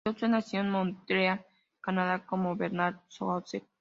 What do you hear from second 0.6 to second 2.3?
en Montreal, Canadá,